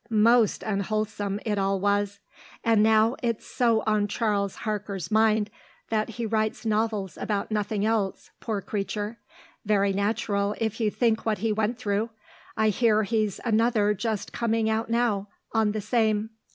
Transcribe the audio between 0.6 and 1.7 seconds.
unwholesome, it